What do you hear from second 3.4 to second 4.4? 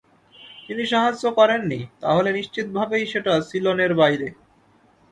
সিলনের বাইরে।